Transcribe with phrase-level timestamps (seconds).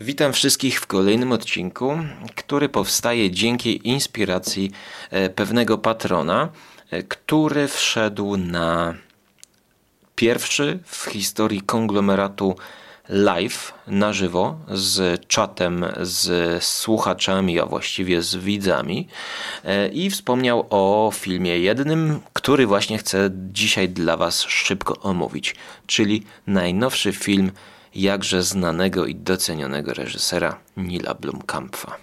[0.00, 1.98] Witam wszystkich w kolejnym odcinku,
[2.34, 4.70] który powstaje dzięki inspiracji
[5.10, 6.48] e, pewnego patrona,
[6.90, 8.94] e, który wszedł na
[10.16, 12.56] pierwszy w historii konglomeratu
[13.08, 19.08] live na żywo z czatem z słuchaczami, a właściwie z widzami
[19.64, 25.54] e, i wspomniał o filmie jednym, który właśnie chcę dzisiaj dla Was szybko omówić,
[25.86, 27.52] czyli najnowszy film
[28.02, 31.96] jakże znanego i docenionego reżysera Nila Blomkampa.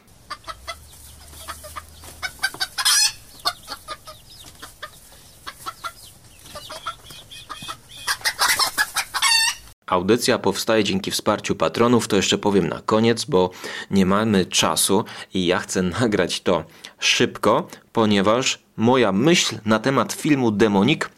[9.86, 13.50] Audycja powstaje dzięki wsparciu patronów, to jeszcze powiem na koniec, bo
[13.92, 16.64] nie mamy czasu i ja chcę nagrać to
[17.00, 21.10] szybko, ponieważ moja myśl na temat filmu Demonik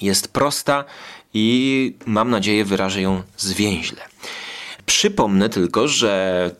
[0.00, 0.84] jest prosta
[1.38, 4.00] i mam nadzieję wyrażę ją zwięźle.
[4.86, 6.50] Przypomnę tylko, że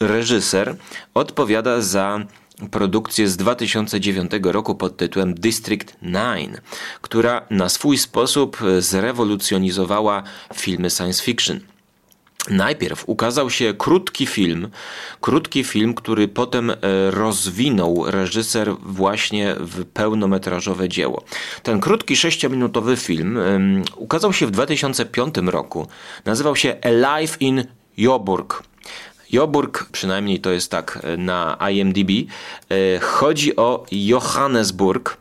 [0.00, 0.76] reżyser
[1.14, 2.20] odpowiada za
[2.70, 6.50] produkcję z 2009 roku pod tytułem District 9,
[7.00, 10.22] która na swój sposób zrewolucjonizowała
[10.54, 11.60] filmy science fiction.
[12.50, 14.68] Najpierw ukazał się krótki film,
[15.20, 16.76] krótki film, który potem e,
[17.10, 21.24] rozwinął reżyser właśnie w pełnometrażowe dzieło.
[21.62, 23.38] Ten krótki sześciominutowy film
[23.96, 25.86] ukazał się w 2005 roku.
[26.24, 27.64] Nazywał się Alive in
[27.96, 28.62] Joburg.
[29.32, 32.10] Joburg, przynajmniej to jest tak e, na IMDb,
[32.70, 35.16] e, chodzi o Johannesburg,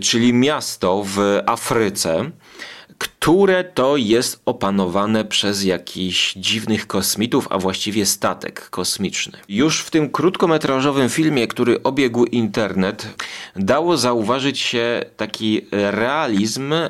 [0.00, 2.30] czyli miasto w Afryce
[3.22, 9.38] które to jest opanowane przez jakichś dziwnych kosmitów, a właściwie statek kosmiczny.
[9.48, 13.08] Już w tym krótkometrażowym filmie, który obiegł internet,
[13.56, 16.88] dało zauważyć się taki realizm, e,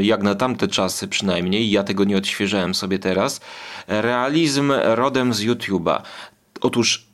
[0.00, 3.40] jak na tamte czasy przynajmniej, ja tego nie odświeżałem sobie teraz,
[3.88, 6.02] realizm rodem z YouTube'a.
[6.60, 7.06] Otóż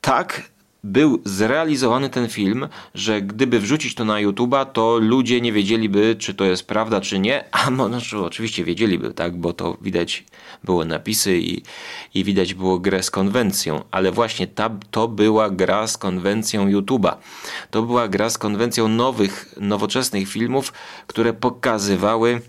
[0.00, 0.42] tak
[0.84, 6.34] był zrealizowany ten film, że gdyby wrzucić to na YouTube'a, to ludzie nie wiedzieliby, czy
[6.34, 10.24] to jest prawda, czy nie, a znaczy, oczywiście wiedzieliby, tak, bo to widać
[10.64, 11.62] było napisy i,
[12.14, 17.16] i widać było grę z konwencją, ale właśnie ta, to była gra z konwencją YouTube'a.
[17.70, 20.72] To była gra z konwencją nowych, nowoczesnych filmów,
[21.06, 22.40] które pokazywały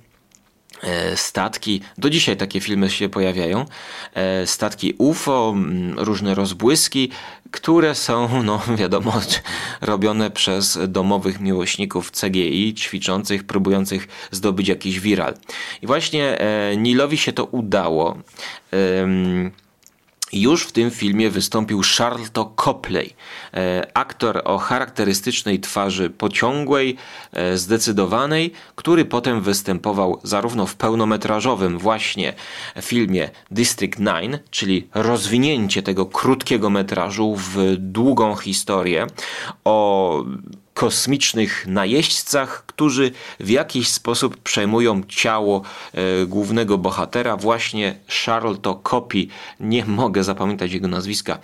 [0.84, 3.66] E, statki, do dzisiaj takie filmy się pojawiają,
[4.13, 5.56] e, statki UFO,
[5.95, 7.12] różne rozbłyski,
[7.55, 9.13] które są, no wiadomo,
[9.81, 15.33] robione przez domowych miłośników CGI, ćwiczących, próbujących zdobyć jakiś viral.
[15.81, 18.17] I właśnie e, Nilowi się to udało.
[20.35, 23.13] Już w tym filmie wystąpił Charlton Copley,
[23.53, 26.97] e, aktor o charakterystycznej twarzy pociągłej,
[27.31, 32.34] e, zdecydowanej, który potem występował zarówno w pełnometrażowym właśnie
[32.81, 39.07] filmie District 9, czyli rozwinięcie tego krótkiego metrażu w długą historię
[39.63, 40.24] o
[40.75, 45.62] kosmicznych najeźdźcach, którzy w jakiś sposób przejmują ciało
[45.94, 49.28] e, głównego bohatera, właśnie Charlton Copy.
[49.59, 51.40] Nie mogę zapamiętać jego nazwiska.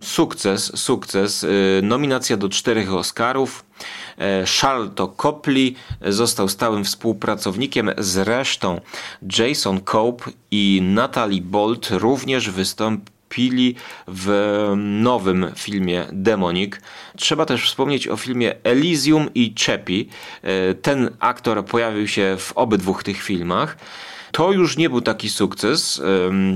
[0.00, 1.44] Sukces, sukces.
[1.44, 1.48] E,
[1.82, 3.64] nominacja do czterech Oscarów.
[4.18, 7.90] E, Charlton Copley został stałym współpracownikiem.
[7.98, 8.80] Zresztą
[9.38, 13.74] Jason Cope i Natalie Bolt również wystąpili pili
[14.08, 16.82] w nowym filmie Demonik.
[17.16, 20.08] Trzeba też wspomnieć o filmie Elysium i Chepi.
[20.42, 23.76] E, ten aktor pojawił się w obydwu tych filmach.
[24.32, 26.02] To już nie był taki sukces.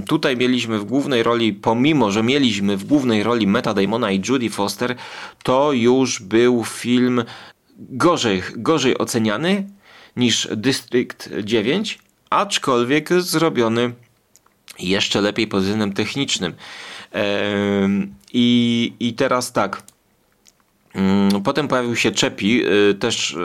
[0.08, 4.50] Tutaj mieliśmy w głównej roli, pomimo że mieliśmy w głównej roli Meta Damona i Judy
[4.50, 4.97] Foster,
[5.42, 7.25] to już był film
[7.78, 9.66] gorzej, gorzej oceniany
[10.16, 11.98] niż District 9,
[12.31, 13.92] aczkolwiek zrobiony
[14.83, 16.55] jeszcze lepiej pod względem technicznym.
[18.33, 19.83] I, i teraz tak.
[20.95, 23.37] Mm, potem pojawił się Czepi, y, też y,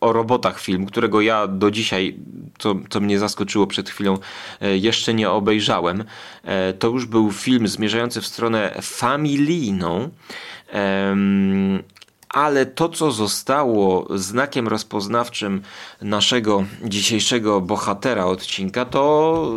[0.00, 2.16] o robotach film, którego ja do dzisiaj,
[2.58, 4.18] co, co mnie zaskoczyło przed chwilą,
[4.62, 6.04] y, jeszcze nie obejrzałem.
[6.78, 10.10] To już był film zmierzający w stronę familijną
[12.34, 15.62] ale to, co zostało znakiem rozpoznawczym
[16.02, 19.52] naszego dzisiejszego bohatera odcinka, to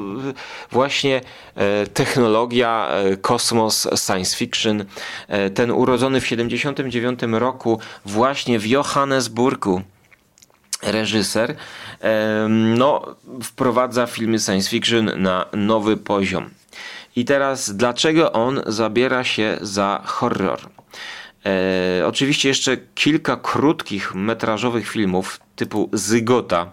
[0.71, 1.21] właśnie
[1.55, 4.85] e, technologia, e, kosmos, science fiction.
[5.27, 9.81] E, ten urodzony w 79 roku właśnie w Johannesburgu
[10.83, 11.55] reżyser
[12.49, 16.49] no, wprowadza filmy science fiction na nowy poziom.
[17.15, 20.59] I teraz dlaczego on zabiera się za horror?
[21.47, 26.71] E, oczywiście jeszcze kilka krótkich, metrażowych filmów typu Zygota.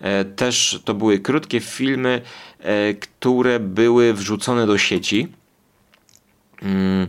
[0.00, 2.22] E, też to były krótkie filmy,
[2.58, 5.28] e, które były wrzucone do sieci.
[6.62, 7.08] Mm,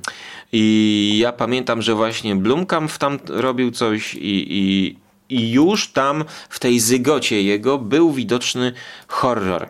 [0.51, 4.95] I ja pamiętam, że właśnie Blumkamp tam robił coś i, i,
[5.29, 8.73] i już tam w tej zygocie jego był widoczny
[9.07, 9.63] horror.
[9.63, 9.67] E,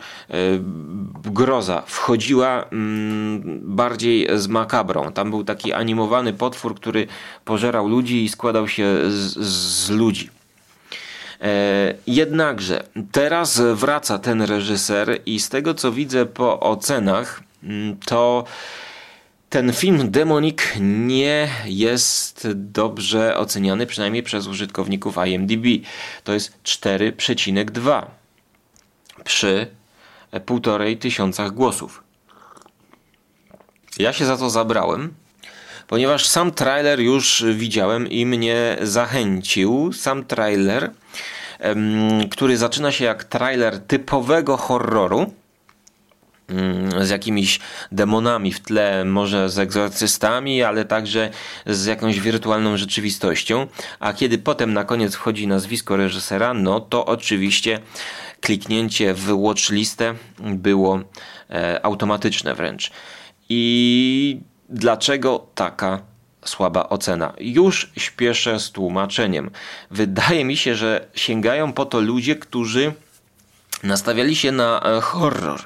[1.24, 5.12] groza wchodziła mm, bardziej z makabrą.
[5.12, 7.08] Tam był taki animowany potwór, który
[7.46, 10.30] pożerał ludzi i składał się z, z ludzi.
[11.42, 18.44] E, jednakże teraz wraca ten reżyser i z tego co widzę po ocenach, mm, to
[19.54, 25.66] ten film Demonik nie jest dobrze oceniany, przynajmniej przez użytkowników IMDb.
[26.24, 28.06] To jest 4,2
[29.24, 29.68] przy
[30.46, 32.04] półtorej tysiącach głosów.
[33.98, 35.14] Ja się za to zabrałem,
[35.88, 39.94] ponieważ sam trailer już widziałem i mnie zachęcił.
[39.94, 40.92] Sam trailer,
[42.32, 45.34] który zaczyna się jak trailer typowego horroru
[47.02, 47.60] z jakimiś
[47.92, 51.30] demonami w tle, może z egzorcystami, ale także
[51.66, 53.68] z jakąś wirtualną rzeczywistością.
[54.00, 57.80] A kiedy potem na koniec wchodzi nazwisko reżysera, no to oczywiście
[58.42, 61.00] kliknięcie w watchlistę było
[61.50, 62.92] e, automatyczne wręcz.
[63.50, 66.02] I dlaczego taka
[66.46, 67.34] słaba ocena?
[67.40, 69.52] Już śpieszę z tłumaczeniem.
[69.92, 72.94] Wydaje mi się, że sięgają po to ludzie, którzy
[73.84, 75.62] nastawiali się na e, horror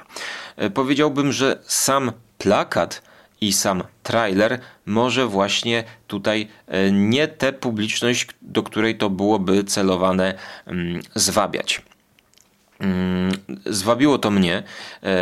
[0.74, 3.02] powiedziałbym, że sam plakat
[3.40, 10.34] i sam trailer może właśnie tutaj e, nie tę publiczność, do której to byłoby celowane,
[10.66, 11.82] mm, zwabiać.
[12.80, 13.32] Mm,
[13.66, 14.62] zwabiło to mnie,
[15.02, 15.12] e,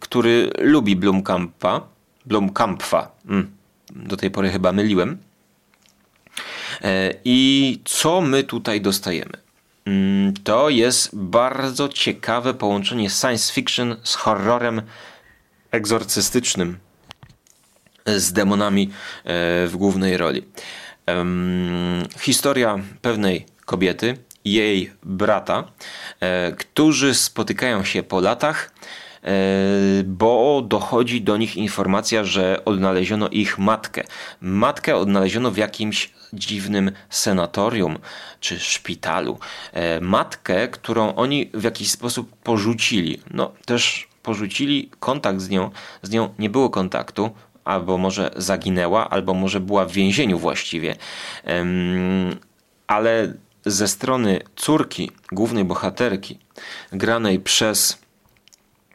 [0.00, 1.80] który lubi Blumkampa,
[2.26, 3.10] Blumkampfa.
[3.28, 3.50] Mm,
[3.90, 5.18] do tej pory chyba myliłem.
[7.24, 9.45] I co my tutaj dostajemy?
[9.86, 14.82] Mm, to jest bardzo ciekawe połączenie science fiction z horrorem
[15.70, 16.78] egzorcystycznym
[18.06, 18.90] z demonami e,
[19.66, 20.42] w głównej roli.
[22.20, 25.64] Historia pewnej kobiety jej brata,
[26.20, 28.74] e, którzy spotykają się po latach,
[29.22, 29.32] e,
[30.04, 34.02] bo dochodzi do nich informacja, że odnaleziono ich matkę.
[34.40, 37.98] Matkę odnaleziono w jakimś dziwnym senatorium
[38.40, 39.38] czy szpitalu.
[39.72, 43.20] E, matkę, którą oni w jakiś sposób porzucili.
[43.30, 45.70] No też porzucili kontakt z nią,
[46.02, 47.30] z nią nie było kontaktu,
[47.64, 50.96] albo może zaginęła, albo może była w więzieniu właściwie.
[52.86, 53.34] Ale
[53.66, 56.38] ze strony córki, głównej bohaterki,
[56.92, 57.98] granej przez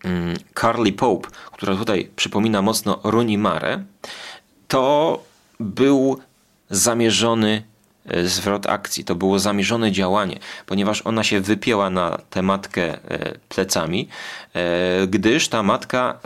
[0.04, 3.84] mm, Carly Pope, która tutaj przypomina mocno Rooney Mare,
[4.68, 5.24] to
[5.60, 6.20] był
[6.72, 7.64] zamierzony
[8.06, 13.38] e, zwrot akcji, to było zamierzone działanie, ponieważ ona się wypięła na tę matkę e,
[13.50, 14.08] plecami,
[14.54, 16.20] e, gdyż ta matka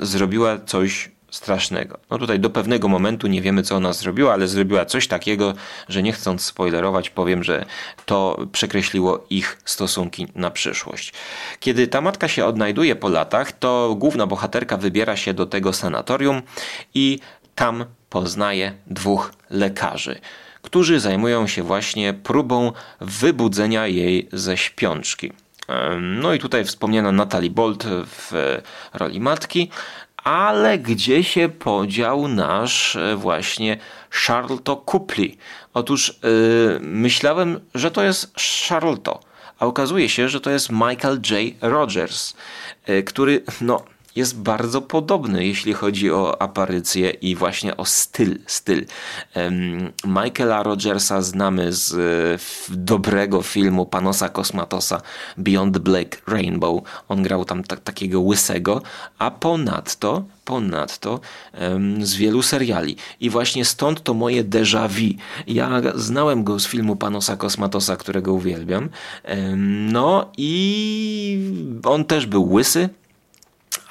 [0.00, 1.98] zrobiła coś strasznego.
[2.10, 5.54] No tutaj do pewnego momentu nie wiemy, co ona zrobiła, ale zrobiła coś takiego,
[5.88, 7.64] że nie chcąc spoilerować, powiem, że
[8.06, 11.12] to przekreśliło ich stosunki na przyszłość.
[11.60, 16.42] Kiedy ta matka się odnajduje po latach, to główna bohaterka wybiera się do tego sanatorium
[16.94, 17.18] i
[17.54, 17.84] tam
[18.14, 20.20] poznaje dwóch lekarzy,
[20.62, 25.32] którzy zajmują się właśnie próbą wybudzenia jej ze śpiączki.
[26.00, 28.32] No i tutaj wspomniana Natalie Bolt w
[28.92, 29.70] roli matki,
[30.16, 33.78] ale gdzie się podział nasz e, właśnie
[34.10, 35.36] Charlton Copley?
[35.74, 38.34] Otóż yy, myślałem, że to jest
[38.68, 39.18] Charlton,
[39.58, 41.54] a okazuje się, że to jest Michael J.
[41.60, 42.34] Rogers,
[42.88, 48.38] yy, który no jest bardzo podobny, jeśli chodzi o aparycję i właśnie o styl.
[48.46, 48.86] styl.
[50.04, 51.94] Michaela Rogersa znamy z
[52.70, 55.00] dobrego filmu Panosa Kosmatosa
[55.36, 56.82] Beyond Black Rainbow.
[57.08, 58.82] On grał tam takiego łysego,
[59.18, 61.20] a ponadto ponadto
[62.02, 62.96] z wielu seriali.
[63.20, 65.14] I właśnie stąd to moje déjà vu.
[65.46, 68.88] Ja znałem go z filmu Panosa Kosmatosa, którego uwielbiam.
[69.92, 71.38] No i
[71.84, 72.88] on też był łysy,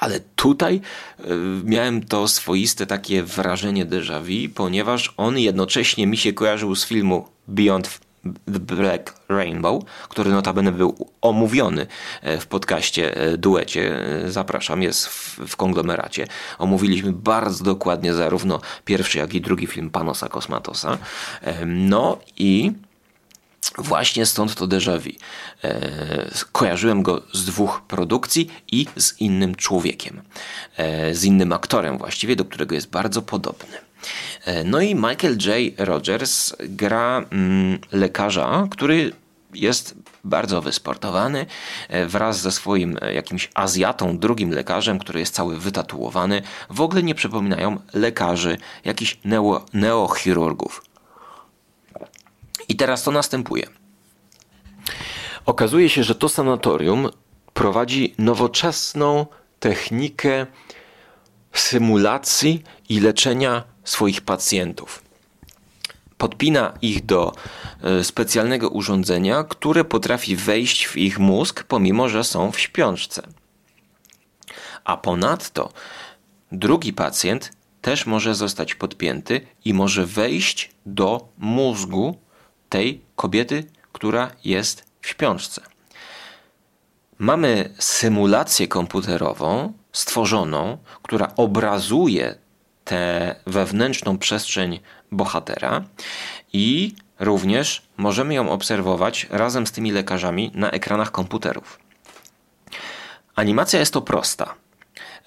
[0.03, 0.81] ale tutaj
[1.19, 1.23] e,
[1.63, 7.27] miałem to swoiste takie wrażenie déjà vu, ponieważ on jednocześnie mi się kojarzył z filmu
[7.47, 7.99] Beyond
[8.45, 11.87] the Black Rainbow, który notabene był omówiony
[12.21, 13.99] e, w podcaście e, duecie.
[14.27, 16.27] Zapraszam, jest w, w konglomeracie.
[16.59, 20.97] Omówiliśmy bardzo dokładnie zarówno pierwszy, jak i drugi film Panosa Kosmatosa.
[21.65, 22.71] No i
[23.77, 25.09] Właśnie stąd to déjà vu.
[25.63, 30.21] E, kojarzyłem go z dwóch produkcji i z innym człowiekiem,
[30.77, 33.77] e, z innym aktorem właściwie, do którego jest bardzo podobny.
[34.45, 35.73] E, no i Michael J.
[35.77, 39.11] Rogers gra mm, lekarza, który
[39.53, 41.45] jest bardzo wysportowany,
[42.07, 47.79] wraz ze swoim jakimś Azjatą, drugim lekarzem, który jest cały wytatuowany, w ogóle nie przypominają
[47.93, 50.81] lekarzy, jakichś neo, neochirurgów.
[52.69, 53.67] I teraz to następuje.
[55.45, 57.09] Okazuje się, że to sanatorium
[57.53, 59.25] prowadzi nowoczesną
[59.59, 60.45] technikę
[61.53, 65.03] symulacji i leczenia swoich pacjentów.
[66.17, 67.31] Podpina ich do
[67.81, 73.27] e, specjalnego urządzenia, które potrafi wejść w ich mózg, pomimo że są w śpiączce.
[74.83, 75.73] A ponadto
[76.51, 77.51] drugi pacjent
[77.81, 82.17] też może zostać podpięty i może wejść do mózgu
[82.73, 85.61] tej kobiety, która jest w śpiączce.
[87.19, 92.35] Mamy symulację komputerową stworzoną, która obrazuje
[92.83, 94.79] tę wewnętrzną przestrzeń
[95.11, 95.83] bohatera
[96.53, 101.79] i również możemy ją obserwować razem z tymi lekarzami na ekranach komputerów.
[103.35, 104.55] Animacja jest to prosta.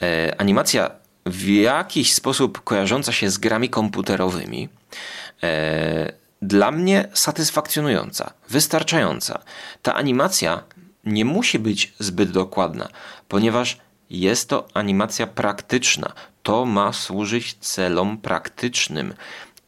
[0.03, 0.91] E, animacja
[1.26, 4.69] w jakiś sposób kojarząca się z grami komputerowymi.
[6.43, 9.43] Dla mnie satysfakcjonująca, wystarczająca.
[9.83, 10.62] Ta animacja
[11.05, 12.88] nie musi być zbyt dokładna,
[13.28, 13.78] ponieważ
[14.11, 16.12] jest to animacja praktyczna.
[16.43, 19.14] To ma służyć celom praktycznym.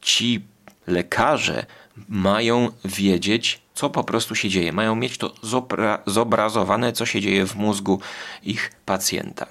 [0.01, 0.45] Ci
[0.87, 1.65] lekarze
[2.09, 4.71] mają wiedzieć, co po prostu się dzieje.
[4.73, 7.99] Mają mieć to zobra zobrazowane, co się dzieje w mózgu
[8.43, 9.45] ich pacjenta.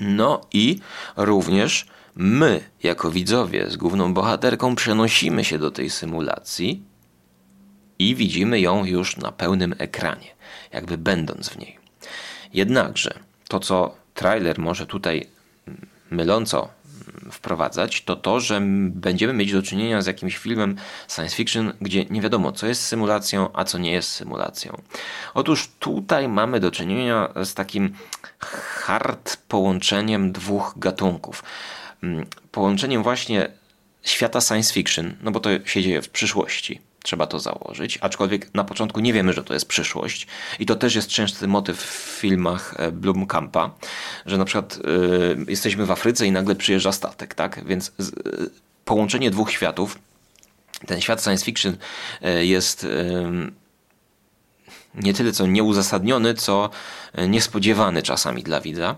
[0.00, 0.80] No i
[1.16, 1.86] również
[2.16, 6.82] my, jako widzowie z główną bohaterką, przenosimy się do tej symulacji
[7.98, 10.34] i widzimy ją już na pełnym ekranie,
[10.72, 11.78] jakby będąc w niej.
[12.52, 15.26] Jednakże to, co trailer może tutaj
[16.10, 16.68] myląco
[17.32, 20.76] wprowadzać, to to, że będziemy mieć do czynienia z jakimś filmem
[21.08, 24.82] science fiction, gdzie nie wiadomo, co jest symulacją, a co nie jest symulacją.
[25.34, 27.94] Otóż tutaj mamy do czynienia z takim
[28.38, 31.42] hard połączeniem dwóch gatunków.
[32.02, 33.48] Mm, połączeniem właśnie
[34.02, 38.64] świata science fiction, no bo to się dzieje w przyszłości, trzeba to założyć, aczkolwiek na
[38.64, 40.26] początku nie wiemy, że to jest przyszłość
[40.58, 43.70] i to też jest częsty motyw w filmach e, Blumkampa,
[44.26, 44.80] że na przykład y,
[45.48, 47.64] jesteśmy w Afryce i nagle przyjeżdża statek, tak?
[47.66, 47.92] Więc y,
[48.84, 49.98] połączenie dwóch światów,
[50.86, 51.76] ten świat science fiction
[52.40, 52.86] jest
[54.94, 56.70] nie tyle co nieuzasadniony, co
[57.28, 58.96] niespodziewany czasami dla widza.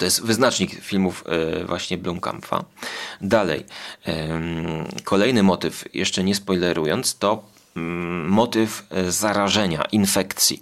[0.00, 2.64] To jest wyznacznik filmów e, właśnie Blumkampa.
[3.20, 3.64] Dalej,
[5.04, 7.42] kolejny motyw, jeszcze nie spoilerując, to
[7.76, 10.60] mm, motyw e, zarażenia, infekcji,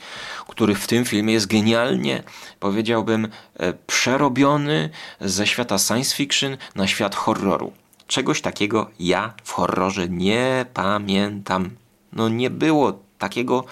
[0.49, 2.23] który w tym filmie jest genialnie,
[2.61, 4.90] powiedziałbym, e, przerobiony
[5.21, 7.73] ze świata science fiction na świat horroru.
[8.07, 11.71] Czegoś takiego ja w horrorze nie pamiętam.
[12.12, 13.64] No nie było takiego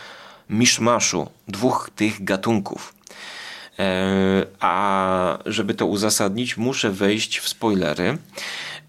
[0.50, 2.95] miszmaszu dwóch tych gatunków.
[3.78, 8.18] E, a żeby to uzasadnić, muszę wejść w spoilery.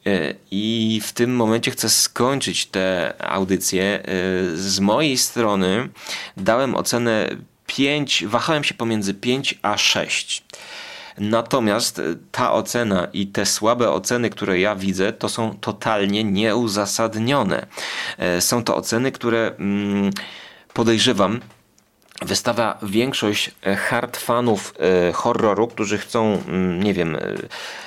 [0.06, 3.84] E, I w tym momencie chcę skończyć tę audycję.
[3.84, 4.03] E,
[4.56, 5.89] z mojej strony
[6.38, 7.29] dałem ocenę
[7.65, 10.44] 5, wahałem się pomiędzy 5 a 6.
[11.17, 12.01] Natomiast
[12.32, 17.65] ta ocena i te słabe oceny, które ja widzę, to są totalnie nieuzasadnione.
[18.39, 20.12] Są to oceny, które mm,
[20.74, 21.39] podejrzewam,
[22.21, 27.19] wystawia większość e, hard fanów e, horroru, którzy chcą, mm, nie wiem, e,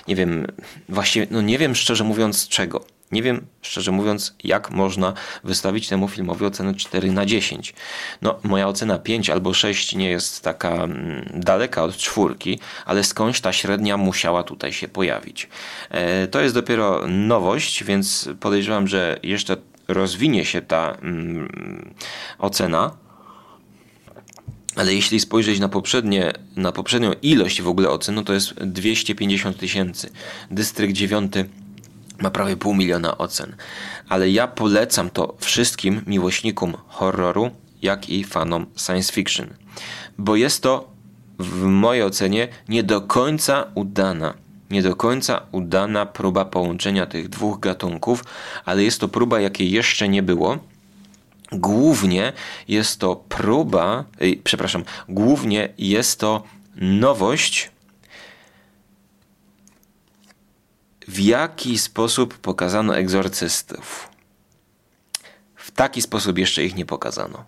[0.08, 0.46] nie wiem,
[0.88, 2.84] właściwie, no nie wiem szczerze mówiąc czego.
[3.12, 5.12] Nie wiem, szczerze mówiąc, jak można
[5.44, 7.75] wystawić temu filmowi ocenę 4 na 10.
[8.22, 13.40] No, moja ocena 5 albo 6 nie jest taka mm, daleka od czwórki, ale skądś
[13.40, 15.49] ta średnia musiała tutaj się pojawić.
[16.30, 19.56] To jest dopiero nowość, więc podejrzewam, że jeszcze
[19.88, 21.94] rozwinie się ta mm,
[22.38, 22.96] ocena
[24.76, 29.58] ale jeśli spojrzeć na, poprzednie, na poprzednią ilość w ogóle ocen, no to jest 250
[29.58, 30.10] tysięcy.
[30.50, 31.32] Dystrykt 9
[32.20, 33.56] ma prawie pół miliona ocen.
[34.08, 37.50] Ale ja polecam to wszystkim miłośnikom horroru,
[37.82, 39.46] jak i fanom science fiction.
[40.18, 40.90] Bo jest to
[41.38, 44.34] w mojej ocenie nie do końca udana.
[44.70, 48.24] Nie do końca udana próba połączenia tych dwóch gatunków,
[48.64, 50.58] ale jest to próba, jakiej jeszcze nie było
[51.52, 52.33] Głównie
[52.69, 54.04] jest to próba,
[54.45, 56.42] przepraszam, głównie jest to
[56.76, 57.71] nowość,
[61.09, 64.09] w jaki sposób pokazano egzorcystów.
[65.57, 67.45] W taki sposób jeszcze ich nie pokazano.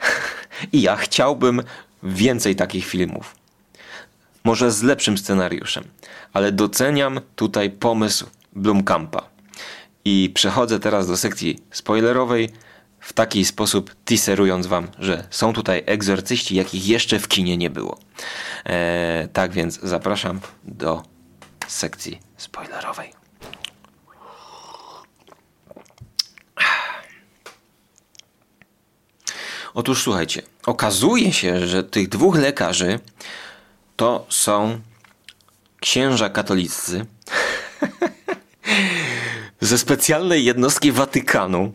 [0.72, 1.62] I ja chciałbym
[2.02, 3.36] więcej takich filmów.
[4.44, 5.84] Może z lepszym scenariuszem,
[6.32, 9.28] ale doceniam tutaj pomysł Blumkampa.
[10.04, 12.50] I przechodzę teraz do sekcji spoilerowej
[13.00, 17.98] w taki sposób teaserując wam, że są tutaj egzorcyści, jakich jeszcze w kinie nie było.
[18.64, 21.02] E, tak więc zapraszam do
[21.66, 23.20] sekcji spoilerowej.
[29.74, 33.00] Otóż słuchajcie, okazuje się, że tych dwóch lekarzy
[33.96, 34.80] to są
[35.80, 37.06] księża katoliccy
[39.60, 41.72] ze specjalnej jednostki Watykanu,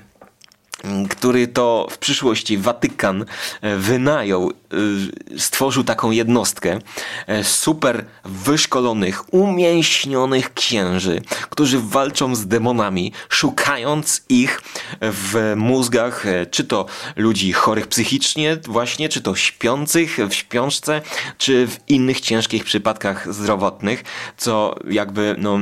[1.09, 3.25] który to w przyszłości Watykan
[3.61, 6.79] e, wynajął, e, stworzył taką jednostkę
[7.27, 14.61] e, super wyszkolonych, umięśnionych księży, którzy walczą z demonami, szukając ich
[15.01, 21.01] w mózgach, czy to ludzi chorych psychicznie właśnie, czy to śpiących w śpiączce,
[21.37, 24.03] czy w innych ciężkich przypadkach zdrowotnych,
[24.37, 25.59] co jakby no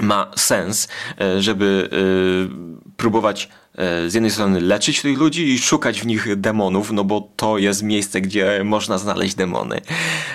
[0.00, 0.88] ma sens,
[1.38, 1.90] żeby
[3.00, 7.28] próbować E, z jednej strony leczyć tych ludzi i szukać w nich demonów, no bo
[7.36, 9.80] to jest miejsce, gdzie można znaleźć demony.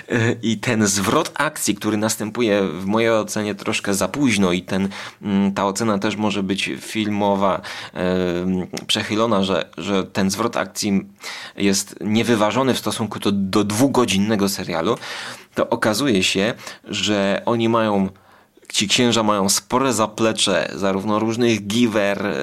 [0.08, 4.88] E, I ten zwrot akcji, który następuje w mojej ocenie troszkę za późno i ten,
[5.22, 7.60] mm, ta ocena też może być filmowa,
[7.94, 8.06] e,
[8.86, 11.06] przechylona, że, że ten zwrot akcji
[11.56, 14.98] jest niewyważony w stosunku do, do dwugodzinnego serialu,
[15.54, 16.54] to okazuje się,
[16.84, 18.08] że oni mają
[18.76, 22.34] Ci księża mają spore zaplecze zarówno różnych giver,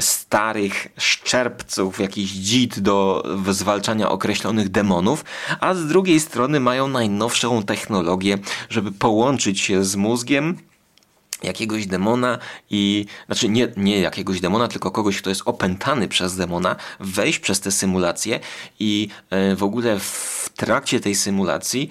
[0.00, 5.24] starych szczerbców, jakichś dzid do zwalczania określonych demonów,
[5.60, 8.38] a z drugiej strony mają najnowszą technologię,
[8.68, 10.56] żeby połączyć się z mózgiem
[11.42, 12.38] jakiegoś demona
[12.70, 17.60] i, znaczy nie, nie jakiegoś demona, tylko kogoś, kto jest opętany przez demona, wejść przez
[17.60, 18.40] te symulacje
[18.78, 21.90] i e, w ogóle w trakcie tej symulacji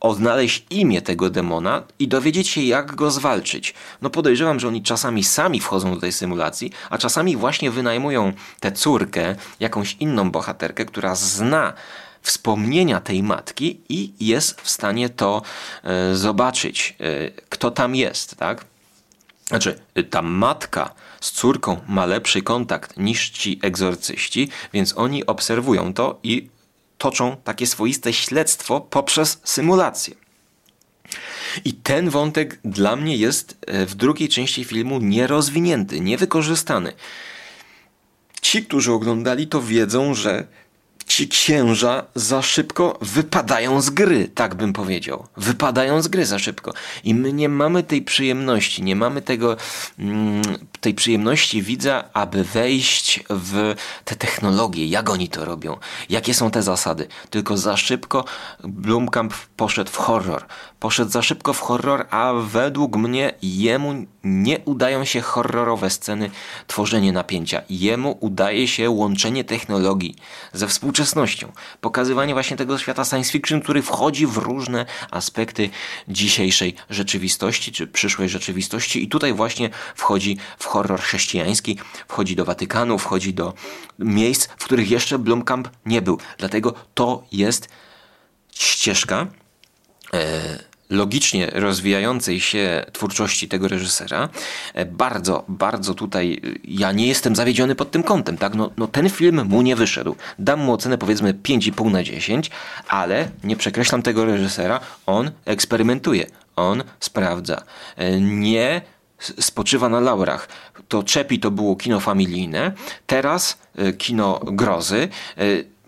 [0.00, 3.74] odnaleźć imię tego demona i dowiedzieć się, jak go zwalczyć.
[4.02, 8.72] No podejrzewam, że oni czasami sami wchodzą do tej symulacji, a czasami właśnie wynajmują tę
[8.72, 11.72] córkę, jakąś inną bohaterkę, która zna
[12.22, 15.42] wspomnienia tej matki i jest w stanie to
[15.84, 18.64] e, zobaczyć, e, kto tam jest, tak?
[19.46, 19.78] Znaczy,
[20.10, 26.48] ta matka z córką ma lepszy kontakt niż ci egzorcyści, więc oni obserwują to i
[26.98, 30.14] toczą takie swoiste śledztwo poprzez symulację.
[31.64, 36.92] I ten wątek dla mnie jest e, w drugiej części filmu nierozwinięty, niewykorzystany.
[38.40, 40.46] Ci, którzy oglądali to wiedzą, że
[41.18, 45.26] ci księża za szybko wypadają z gry, tak bym powiedział.
[45.36, 46.72] Wypadają z gry za szybko.
[47.04, 49.56] I my nie mamy tej przyjemności, nie mamy tego,
[49.98, 50.42] mm,
[50.80, 55.76] tej przyjemności widza, aby wejść w te technologie, jak oni to robią,
[56.10, 57.08] jakie są te zasady.
[57.30, 58.24] Tylko za szybko
[58.64, 60.46] Blumkamp poszedł w horror.
[60.80, 66.30] Poszedł za szybko w horror, a według mnie jemu nie udają się horrorowe sceny,
[66.66, 67.62] tworzenie napięcia.
[67.70, 70.16] Jemu udaje się łączenie technologii
[70.52, 71.52] ze współczesnością.
[71.80, 75.70] Pokazywanie właśnie tego świata science fiction, który wchodzi w różne aspekty
[76.08, 79.04] dzisiejszej rzeczywistości, czy przyszłej rzeczywistości.
[79.04, 83.54] I tutaj właśnie wchodzi w horror chrześcijański, wchodzi do Watykanu, wchodzi do
[83.98, 86.18] miejsc, w których jeszcze Blumkamp nie był.
[86.38, 87.68] Dlatego to jest
[88.54, 89.26] ścieżka.
[90.14, 94.28] E, logicznie rozwijającej się twórczości tego reżysera.
[94.74, 98.54] E, bardzo, bardzo tutaj e, ja nie jestem zawiedziony pod tym kątem, tak?
[98.54, 100.16] No, no ten film mu nie wyszedł.
[100.38, 102.50] Dam mu ocenę powiedzmy 5,5 na 10,
[102.88, 104.80] ale nie przekreślam tego reżysera.
[105.06, 107.62] On eksperymentuje, on sprawdza.
[107.96, 108.80] E, nie
[109.40, 110.48] spoczywa na laurach.
[110.88, 112.72] To Czepi to było kino familijne,
[113.06, 113.58] teraz
[113.98, 115.08] kino grozy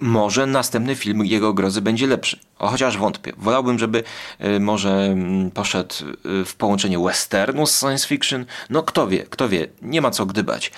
[0.01, 2.39] może następny film jego grozy będzie lepszy.
[2.59, 3.33] O, chociaż wątpię.
[3.37, 4.03] Wolałbym, żeby
[4.45, 5.95] y, może mm, poszedł
[6.41, 8.45] y, w połączenie westernu z science fiction.
[8.71, 9.67] No kto wie, kto wie.
[9.83, 10.73] Nie ma co gdybać.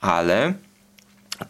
[0.00, 0.54] Ale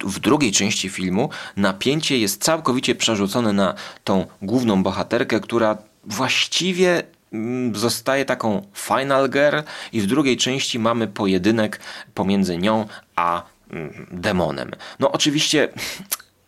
[0.01, 7.77] w drugiej części filmu napięcie jest całkowicie przerzucone na tą główną bohaterkę, która właściwie mm,
[7.77, 9.59] zostaje taką final girl
[9.93, 11.81] i w drugiej części mamy pojedynek
[12.15, 14.71] pomiędzy nią a mm, demonem.
[15.01, 15.69] No oczywiście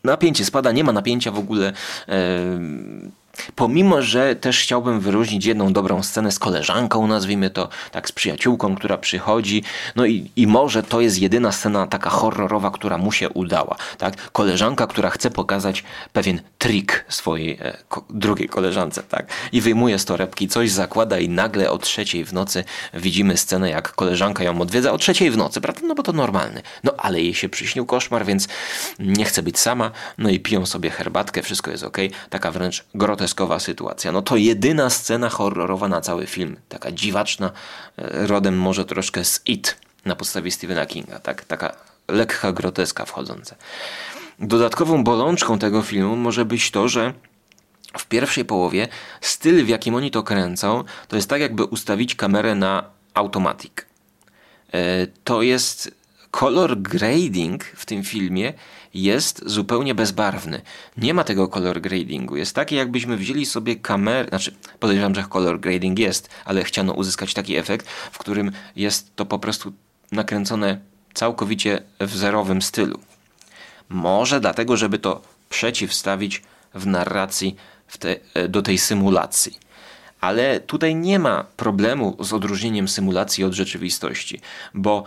[0.05, 1.73] napięcie spada, nie ma napięcia w ogóle.
[3.55, 8.77] Pomimo, że też chciałbym wyróżnić jedną dobrą scenę z koleżanką, nazwijmy to, tak z przyjaciółką,
[8.77, 9.63] która przychodzi,
[9.97, 14.33] no i, i może to jest jedyna scena taka horrorowa, która mu się udała, tak?
[14.33, 19.27] Koleżanka, która chce pokazać pewien trik swojej e, ko drugiej koleżance, tak?
[19.53, 23.93] I wyjmuje z torebki, coś zakłada i nagle o trzeciej w nocy widzimy scenę, jak
[23.93, 25.81] koleżanka ją odwiedza o trzeciej w nocy, prawda?
[25.85, 26.63] No bo to normalny.
[26.85, 28.49] No ale jej się przyśnił koszmar, więc
[28.99, 31.99] nie chce być sama, no i piją sobie herbatkę, wszystko jest ok,
[32.31, 34.13] taka wręcz groteskowa groteskowa sytuacja.
[34.13, 36.57] No to jedyna scena horrorowa na cały film.
[36.69, 37.53] Taka dziwaczna,
[37.99, 41.19] e, rodem może troszkę z It na podstawie Stephena Kinga.
[41.19, 41.45] Tak?
[41.45, 41.77] Taka
[42.09, 43.57] lekka groteska wchodząca.
[44.39, 47.13] Dodatkową bolączką tego filmu może być to, że
[47.99, 48.89] w pierwszej połowie
[49.21, 52.85] styl, w jakim oni to kręcą, to jest tak, jakby ustawić kamerę na
[53.15, 53.73] automatic.
[54.73, 55.91] E, to jest
[56.31, 58.53] color grading w tym filmie
[59.03, 60.63] jest zupełnie bezbarwny.
[60.97, 62.37] Nie ma tego color gradingu.
[62.37, 67.35] Jest takie, jakbyśmy wzięli sobie kamerę, znaczy podejrzewam, że color grading jest, ale chciano uzyskać
[67.35, 69.73] taki efekt, w którym jest to po prostu
[70.13, 70.81] nakręcone
[71.15, 72.99] całkowicie w zerowym stylu.
[73.89, 76.43] Może dlatego, żeby to przeciwstawić
[76.75, 77.57] w narracji
[77.87, 79.59] w te, e, do tej symulacji.
[80.21, 84.41] Ale tutaj nie ma problemu z odróżnieniem symulacji od rzeczywistości,
[84.75, 85.05] bo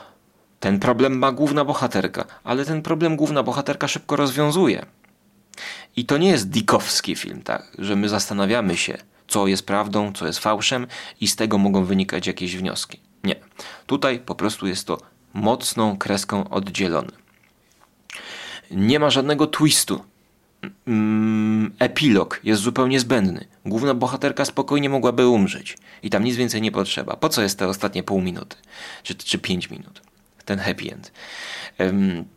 [0.60, 4.86] ten problem ma główna bohaterka, ale ten problem główna bohaterka szybko rozwiązuje.
[5.96, 10.28] I to nie jest dikowski film, tak, że my zastanawiamy się, co jest prawdą, co
[10.28, 10.88] jest fałszem
[11.22, 13.00] i z tego mogą wynikać jakieś wnioski.
[13.24, 13.36] Nie.
[13.86, 14.98] Tutaj po prostu jest to
[15.34, 17.12] mocną kreską oddzielone.
[18.72, 20.04] Nie ma żadnego twistu.
[20.88, 23.46] Mm, epilog jest zupełnie zbędny.
[23.66, 27.16] Główna bohaterka spokojnie mogłaby umrzeć i tam nic więcej nie potrzeba.
[27.16, 28.56] Po co jest te ostatnie pół minuty
[29.04, 30.09] czy, czy pięć minut?
[30.50, 31.12] Ten happy end.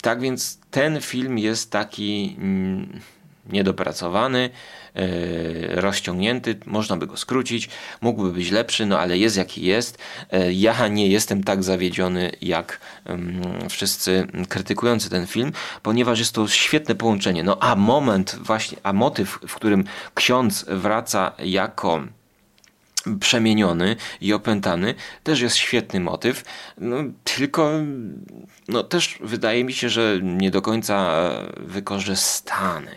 [0.02, 3.00] Tak więc ten film jest taki mm,
[3.46, 4.50] niedopracowany,
[4.94, 7.68] e, rozciągnięty, można by go skrócić,
[8.00, 9.98] mógłby być lepszy, no ale jest jaki jest.
[10.30, 12.80] E, ja nie jestem tak zawiedziony jak
[13.70, 17.44] wszyscy krytykujący ten film, ponieważ jest to świetne połączenie.
[17.44, 22.02] No a moment właśnie, a motyw, w którym ksiądz wraca jako
[23.20, 26.44] przemieniony i opętany, też jest świetny motyw,
[26.78, 27.70] no, tylko
[28.68, 32.94] no, też wydaje mi się, że nie do końca wykorzystany.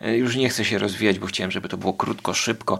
[0.00, 2.78] E, już nie chcę się rozwijać, bo chciałem, żeby to było krótko, szybko.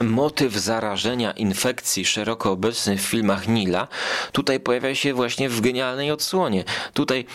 [0.00, 3.88] Motyw zarażenia infekcji szeroko obecny w filmach Nila
[4.32, 6.64] tutaj pojawia się właśnie w genialnej odsłonie.
[6.94, 7.26] Tutaj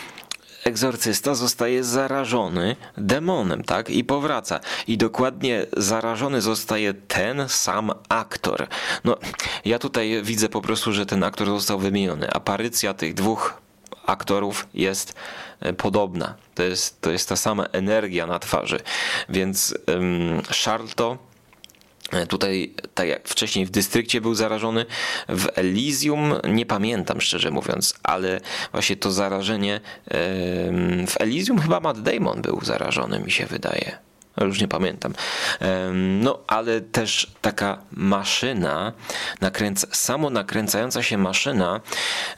[0.64, 3.90] egzorcysta zostaje zarażony demonem, tak?
[3.90, 4.60] I powraca.
[4.86, 8.66] I dokładnie zarażony zostaje ten sam aktor.
[9.04, 9.16] No,
[9.64, 12.30] ja tutaj widzę po prostu, że ten aktor został wymieniony.
[12.30, 13.60] Aparycja tych dwóch
[14.06, 15.14] aktorów jest
[15.60, 16.34] e, podobna.
[16.54, 18.80] To jest, to jest ta sama energia na twarzy.
[19.28, 20.42] Więc um,
[22.28, 24.86] Tutaj, tak jak wcześniej w dystrykcie był zarażony,
[25.28, 28.40] w Elysium nie pamiętam szczerze mówiąc, ale
[28.72, 29.80] właśnie to zarażenie
[31.06, 34.09] w Elysium chyba Matt Damon był zarażony, mi się wydaje
[34.40, 35.14] już nie pamiętam.
[35.94, 38.92] No, ale też taka maszyna,
[39.40, 41.80] nakręca, samo nakręcająca się maszyna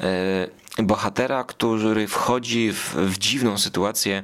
[0.01, 4.23] e, bohatera, który wchodzi w, w, dziwną sytuację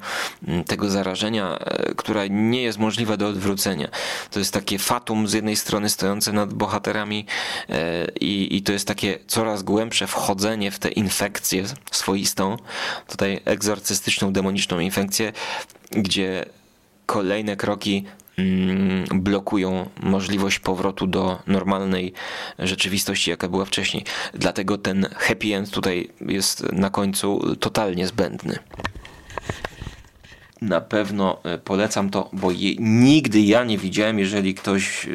[0.67, 3.89] tego zarażenia, e, która nie jest możliwa do odwrócenia.
[4.31, 7.27] To jest takie fatum z jednej strony stojące nad bohaterami
[7.69, 12.57] e, i, i to jest takie coraz głębsze wchodzenie w tę infekcję swoistą,
[13.09, 15.33] tutaj egzorcystyczną, demoniczną infekcję,
[15.91, 16.45] gdzie
[17.09, 18.05] kolejne kroki
[18.39, 22.13] mm, blokują możliwość powrotu do normalnej
[22.59, 24.05] rzeczywistości, jaka była wcześniej.
[24.35, 28.59] Dlatego ten happy end tutaj jest na końcu totalnie zbędny
[30.61, 35.11] na pewno e, polecam to, bo je, nigdy ja nie widziałem, jeżeli ktoś e,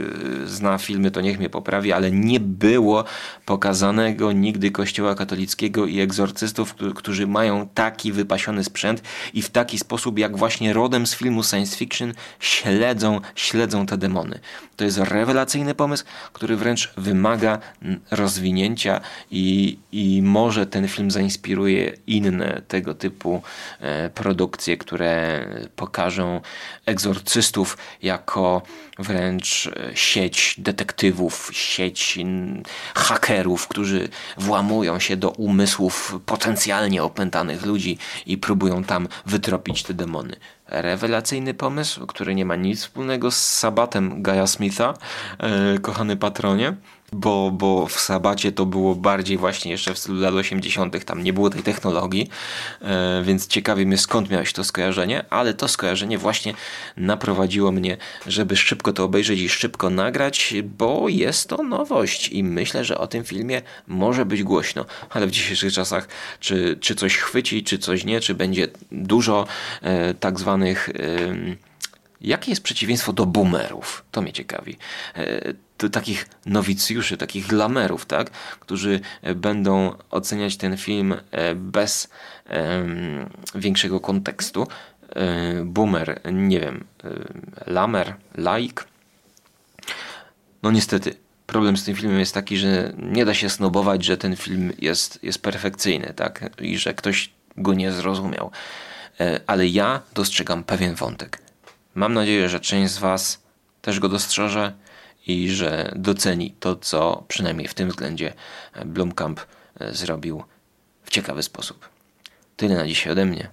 [0.48, 3.04] zna filmy, to niech mnie poprawi, ale nie było
[3.46, 9.04] pokazanego nigdy kościoła katolickiego i egzorcystów, którzy mają taki wypasiony sprzęt
[9.34, 14.40] i w taki sposób, jak właśnie rodem z filmu science fiction śledzą, śledzą te demony.
[14.76, 17.60] To jest rewelacyjny pomysł, który wręcz wymaga
[18.12, 19.02] rozwinięcia
[19.32, 23.42] i, i może ten film zainspiruje inne tego typu
[23.80, 25.33] e, produkcje, które
[25.76, 26.42] pokażą
[26.86, 28.62] egzorcystów jako
[29.00, 32.20] wręcz e, sieć detektywów, sieć
[32.96, 40.36] hakerów, którzy włamują się do umysłów potencjalnie opętanych ludzi i próbują tam wytropić te demony.
[40.68, 44.94] Rewelacyjny pomysł, który nie ma nic wspólnego z sabatem Gaja Smitha,
[45.38, 46.76] e, kochany patronie
[47.16, 51.34] bo, bo w Sabacie to było bardziej właśnie jeszcze w stylu lat 80., tam nie
[51.34, 52.30] było tej technologii,
[52.82, 56.54] e, więc ciekawi mnie skąd miałeś to skojarzenie, ale to skojarzenie właśnie
[56.98, 57.98] naprowadziło mnie,
[58.28, 63.08] żeby szybko to obejrzeć i szybko nagrać, bo jest to nowość i myślę, że o
[63.08, 66.08] tym filmie może być głośno, ale w dzisiejszych czasach
[66.40, 69.48] czy, czy coś chwyci, czy coś nie, czy będzie dużo
[69.82, 70.90] e, tak zwanych.
[70.90, 71.73] E,
[72.24, 74.06] Jakie jest przeciwieństwo do boomerów?
[74.12, 74.78] To mnie ciekawi.
[75.16, 78.30] E, do takich nowicjuszy, takich glamerów, tak?
[78.60, 82.10] którzy e, będą oceniać ten film e, bez
[83.56, 84.68] większego kontekstu.
[85.66, 86.84] Boomer, nie wiem,
[87.68, 88.88] lamer, laik.
[90.64, 91.16] No niestety,
[91.48, 95.24] problem z tym filmem jest taki, że nie da się snobować, że ten film jest,
[95.24, 96.50] jest perfekcyjny, tak?
[96.62, 98.52] I że ktoś go nie zrozumiał.
[99.48, 101.44] Ale ja dostrzegam pewien wątek.
[101.96, 103.44] Mam nadzieję, że część z Was
[103.82, 104.74] też go dostrzeże
[105.28, 108.34] i że doceni to, co przynajmniej w tym względzie
[108.86, 109.40] Blumkamp
[109.80, 110.44] e, zrobił
[111.04, 111.90] w ciekawy sposób.
[112.58, 113.50] Tyle na dzisiaj ode mnie.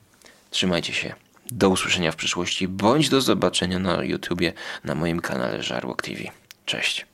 [0.50, 1.14] Trzymajcie się.
[1.46, 4.52] Do usłyszenia w przyszłości, bądź do zobaczenia na YouTubie
[4.84, 6.20] na moim kanale Żarłok TV.
[6.66, 7.06] Cześć.